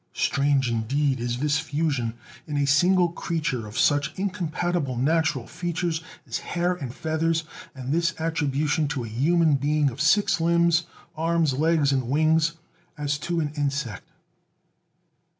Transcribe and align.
Strange 0.15 0.67
indeed 0.71 1.19
is 1.19 1.37
this 1.37 1.59
fusion 1.59 2.15
in 2.47 2.57
a 2.57 2.65
single 2.65 3.09
creature 3.09 3.67
of 3.67 3.77
such 3.77 4.11
incompatible 4.17 4.95
natural 4.97 5.45
features 5.45 6.01
as 6.25 6.39
hair 6.39 6.73
and 6.73 6.95
feathers, 6.95 7.43
and 7.75 7.93
this 7.93 8.15
attribution 8.19 8.87
to 8.87 9.03
a 9.03 9.07
human 9.07 9.53
being 9.53 9.91
of 9.91 10.01
six 10.01 10.41
limbs 10.41 10.87
arms, 11.15 11.53
legs 11.53 11.91
and 11.91 12.09
wings, 12.09 12.53
as 12.97 13.19
to 13.19 13.39
an 13.41 13.51
insect. 13.55 14.09